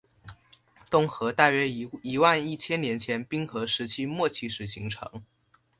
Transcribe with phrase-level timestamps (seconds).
[0.89, 5.21] 东河大约于一万一千年前冰河时期末期时形成。